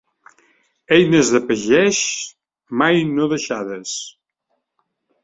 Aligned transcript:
Eines 0.95 1.29
de 1.35 1.41
pagès 1.51 1.99
mai 2.81 3.05
no 3.11 3.29
deixades. 3.35 3.95